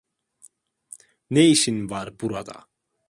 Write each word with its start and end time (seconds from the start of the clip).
Ne 1.29 1.47
işin 1.47 1.89
var 1.89 2.19
burada? 2.21 2.65